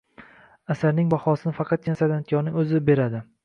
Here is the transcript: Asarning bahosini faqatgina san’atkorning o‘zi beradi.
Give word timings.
Asarning 0.75 1.11
bahosini 1.11 1.55
faqatgina 1.59 2.01
san’atkorning 2.03 2.61
o‘zi 2.65 2.85
beradi. 2.93 3.27